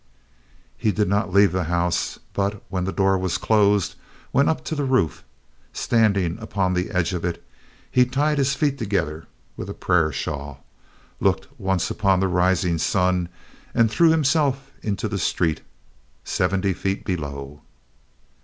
He 0.79 0.91
did 0.91 1.07
not 1.07 1.31
leave 1.31 1.51
the 1.51 1.65
house, 1.65 2.17
but, 2.33 2.63
when 2.69 2.85
the 2.85 2.91
door 2.91 3.19
was 3.19 3.37
closed, 3.37 3.93
went 4.33 4.49
up 4.49 4.63
to 4.65 4.73
the 4.73 4.83
roof. 4.83 5.23
Standing 5.73 6.39
upon 6.41 6.73
the 6.73 6.89
edge 6.89 7.13
of 7.13 7.23
it, 7.23 7.43
he 7.91 8.03
tied 8.07 8.39
his 8.39 8.55
feet 8.55 8.79
together 8.79 9.27
with 9.55 9.67
the 9.67 9.75
prayer 9.75 10.11
shawl, 10.11 10.65
looked 11.19 11.47
once 11.59 11.91
upon 11.91 12.19
the 12.19 12.27
rising 12.27 12.79
sun, 12.79 13.29
and 13.75 13.91
threw 13.91 14.09
himself 14.09 14.71
into 14.81 15.07
the 15.07 15.19
street, 15.19 15.61
seventy 16.23 16.73
feet 16.73 17.05
below. 17.05 17.61